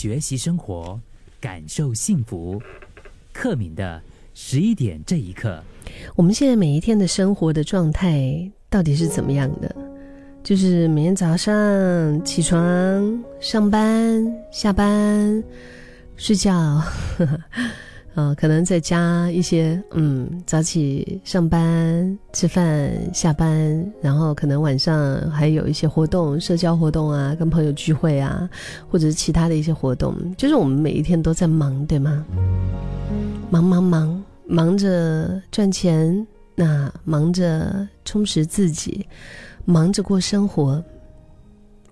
[0.00, 0.98] 学习生活，
[1.38, 2.58] 感受幸福。
[3.34, 4.00] 克敏的
[4.32, 5.62] 十一点这一刻，
[6.16, 9.76] 我们现在每一天的生活的状态到底是怎么样的？
[10.42, 15.44] 就是每天早上起床、上班、下班、
[16.16, 16.82] 睡觉。
[18.14, 28.50] 啊，可能在家一些，嗯，早起上班、吃饭、下班，然后可能晚上还有一些活动、社交活动啊，跟朋友聚会啊，
[28.90, 32.26] 或者是其他的一些活动，就是我们每一天都在忙，对吗？
[33.48, 39.06] 忙忙忙，忙着赚钱，那忙着充实自己，
[39.64, 40.82] 忙着过生活。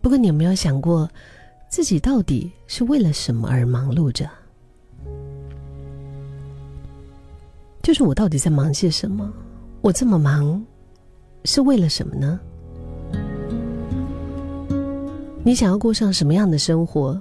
[0.00, 1.08] 不过，你有没有想过，
[1.70, 4.28] 自己到底是为了什么而忙碌着？
[7.88, 9.32] 就是我到底在忙些什么？
[9.80, 10.62] 我这么忙，
[11.46, 12.38] 是为了什么呢？
[15.42, 17.18] 你想要过上什么样的生活？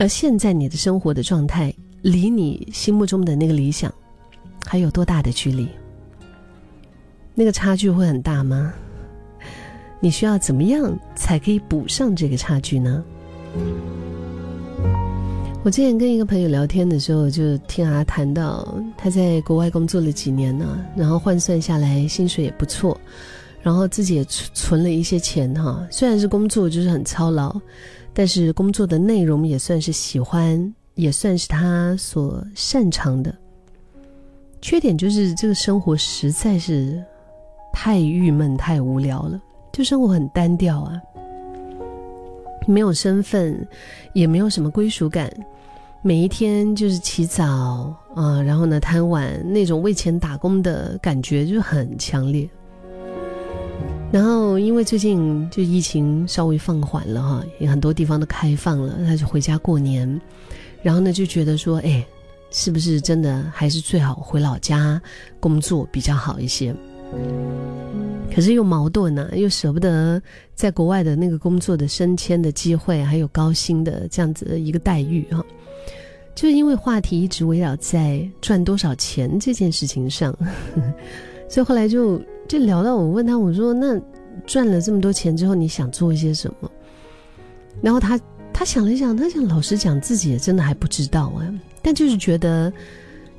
[0.00, 3.94] 而现在你的生活的状态，离你心目中的那个理想，
[4.66, 5.68] 还有多大的距离？
[7.36, 8.74] 那个差距会很大吗？
[10.00, 13.04] 你需要怎么样才可以补上这个差距呢？
[15.64, 22.98] 我之前跟一个朋友聊天的时候，就听他谈到他在国外工作了几年呢，然后换算下来薪水也不错，
[23.60, 25.86] 然后自己也存存了一些钱哈。
[25.90, 27.60] 虽然是工作就是很操劳，
[28.14, 33.34] 但是工作的内容也算是喜欢，也算是他所擅长的。
[34.62, 37.02] 缺点就是这个生活实在是
[37.72, 39.38] 太郁闷、太无聊了，
[39.72, 40.98] 就生活很单调啊。
[42.68, 43.66] 没有身份，
[44.12, 45.32] 也没有什么归属感，
[46.02, 47.44] 每一天就是起早
[48.14, 52.48] 啊，然后呢贪玩，那种为钱打工的感觉就很强烈。
[54.12, 60.20] 然后因为最近就疫情稍微放缓了哈，也很多地方都开放了，他就回家过年，
[60.82, 62.06] 然后呢就觉得说，哎，
[62.50, 65.00] 是不是真的还是最好回老家
[65.40, 66.74] 工作比较好一些？
[68.34, 70.20] 可是又矛盾呢，又舍不得
[70.54, 75.44] 在国外的那个工作的升迁的机会，还有高薪的这样子的一个待遇哈，
[76.34, 80.36] 就是因为话题一直围绕在赚多少钱这件事情上，
[81.48, 84.00] 所以后来就就聊到我问他，我说那
[84.46, 86.70] 赚了这么多钱之后，你想做一些什么？
[87.82, 88.20] 然后他
[88.52, 91.42] 他想了想，他想老实讲，自己也真的还不知道啊，
[91.82, 92.72] 但就是觉得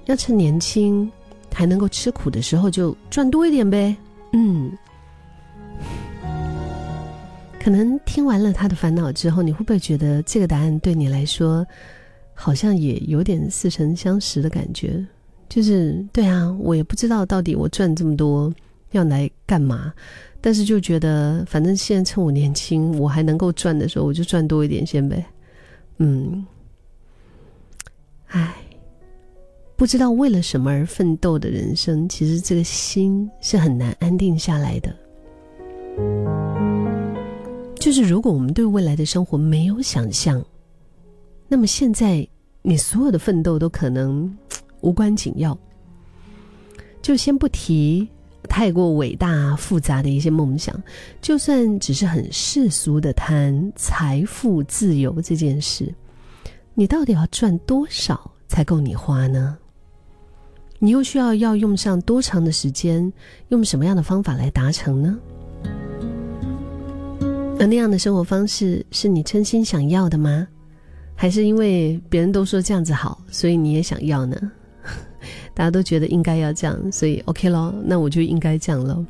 [0.05, 1.09] 要趁年轻。
[1.51, 3.93] 还能够吃苦的时候，就赚多一点呗。
[4.33, 4.71] 嗯，
[7.59, 11.65] 可能听完了他的烦恼之后，你会不会觉得这个答案对你来说，
[12.33, 15.05] 好像也有点似曾相识的感觉？
[15.49, 18.53] 就是对啊，我也不知道到底我赚这么多
[18.91, 19.91] 要来干嘛，
[20.39, 25.25] 但是就觉得反正现在趁我年轻，我还能够赚的时候，我就赚多一点先呗。
[25.97, 26.45] 嗯，
[29.79, 34.93] 不知道为了什么而奋斗的人生，其实这个心是很难安定下来的。
[37.79, 40.43] 就是如果我们对未来的生活没有想象，
[41.47, 42.27] 那么现在
[42.61, 44.37] 你所有的奋斗都可能
[44.81, 45.57] 无关紧要。
[47.01, 48.05] 就先不提
[48.49, 50.75] 太过伟大复杂的一些梦想，
[51.21, 55.95] 就算只是很世俗的谈财富自由这件事，
[56.73, 59.57] 你到底要赚多少才够你花呢？
[60.79, 63.11] 你又需要要用上多长的时间，
[63.49, 65.19] 用什么样的方法来达成呢？
[67.59, 70.47] 而那样的生活方式是你真心想要的吗？
[71.15, 74.37] 还是因为别人都说这样子好，所以你也想要呢？
[75.53, 79.05] 大家都觉得应该要这样，所以 OK 咯，那我就应该这样喽。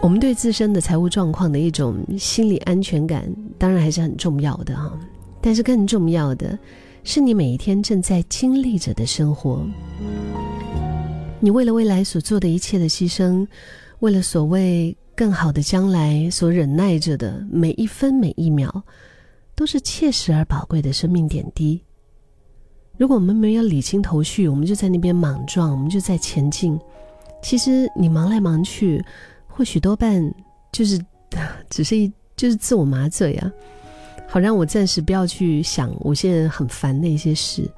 [0.00, 4.98] 我们对自身的财务状况的一种心理安全感，当然还是很重要的哈。
[5.42, 6.58] 但是更重要的。
[7.08, 9.64] 是你每一天正在经历着的生活，
[11.38, 13.46] 你为了未来所做的一切的牺牲，
[14.00, 18.82] 为了所谓更好的将来所忍耐着的每一分每一秒，
[19.54, 21.80] 都是切实而宝贵的生命点滴。
[22.96, 26.76] 如果我们没有理清头绪，我们就在那边莽撞，我们就在前进。
[27.40, 29.00] 其实你忙来忙去，
[29.46, 30.34] 或许多半
[30.72, 31.00] 就是
[31.70, 33.52] 只是一就是自我麻醉啊。
[34.28, 37.68] 好让我暂时不要去想我现在很烦的一些事，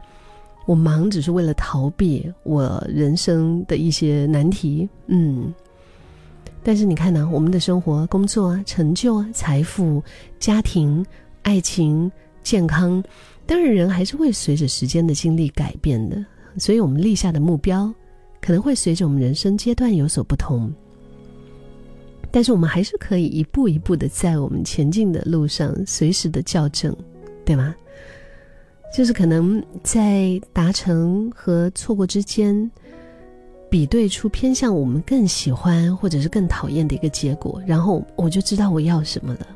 [0.67, 5.53] 我忙只是为了逃避我人生的一些难题，嗯。
[6.65, 10.03] 但是你看呢，我们的生活、工作、成就、财富、
[10.39, 11.05] 家庭、
[11.43, 12.11] 爱情、
[12.43, 13.03] 健康，
[13.47, 16.23] 当然人还是会随着时间的经历改变的，
[16.59, 17.93] 所以我们立下的目标
[18.41, 20.71] 可能会随着我们人生阶段有所不同。
[22.31, 26.95] 但是我们还是可以一步一步的在我们前进的路上随时的校正，
[27.45, 27.75] 对吗？
[28.97, 32.71] 就是可能在达成和错过之间，
[33.71, 39.47] 比对出偏向我们更喜欢或者是更讨厌的一个结果，然后我就知道我要什么了。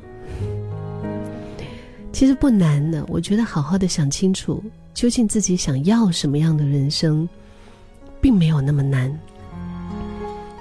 [2.11, 7.27] 其实不难的，我觉得好好的想清楚，究竟自己想要什么样的人生，
[8.21, 9.19] 并没有那么难。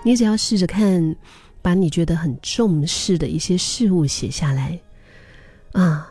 [0.03, 1.15] 你只要试着看，
[1.63, 4.79] 把你觉得很重视的一些事物写下来，
[5.73, 6.09] 啊。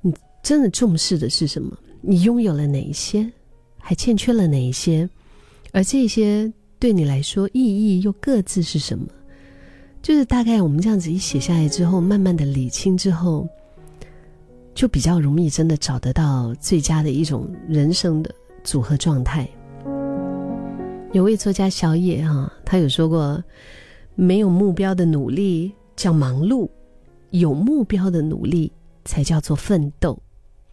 [0.00, 1.76] 你真的重视的是什么？
[2.00, 3.28] 你拥有了哪一些，
[3.76, 5.08] 还欠缺了哪一些？
[5.72, 9.06] 而这些对你来说意义又各自是什么？
[10.00, 13.46] 就是大概我们这样子一写下来之后，慢慢的理清之后，
[14.74, 18.32] 就比较容易真的找得到最佳的一种人生的
[18.62, 19.46] 组合状态。
[21.12, 23.42] 有位作家小野哈，他有说过：
[24.20, 26.68] 没有目标的努力叫忙碌，
[27.30, 28.72] 有目标的努力
[29.04, 30.20] 才叫做奋斗。